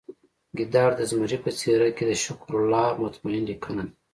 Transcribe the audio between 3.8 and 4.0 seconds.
ده